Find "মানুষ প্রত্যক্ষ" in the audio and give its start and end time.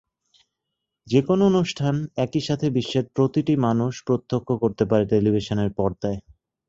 3.65-4.49